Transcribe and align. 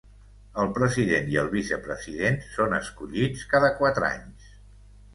El 0.63 0.71
president 0.77 1.29
i 1.35 1.37
el 1.43 1.51
vicepresident 1.51 2.41
són 2.57 2.75
escollits 2.81 3.47
cada 3.55 3.73
quatre 3.81 4.13
anys. 4.13 4.53